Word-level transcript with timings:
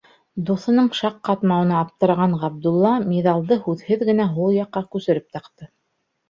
Дуҫының 0.45 0.87
шаҡ 0.99 1.19
ҡатмауына 1.27 1.75
аптыраған 1.79 2.33
Ғабдулла 2.45 2.95
миҙалды 3.11 3.59
һүҙһеҙ 3.67 4.03
генә 4.09 4.27
һул 4.39 4.57
яҡҡа 4.57 4.85
күсереп 4.97 5.31
таҡты. 5.39 5.71